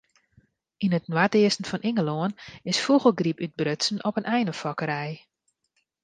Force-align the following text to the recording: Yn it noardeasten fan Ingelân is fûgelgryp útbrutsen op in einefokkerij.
Yn 0.83 0.95
it 0.97 1.07
noardeasten 1.09 1.67
fan 1.69 1.85
Ingelân 1.89 2.31
is 2.71 2.79
fûgelgryp 2.85 3.41
útbrutsen 3.45 3.97
op 4.07 4.15
in 4.19 4.29
einefokkerij. 4.35 5.13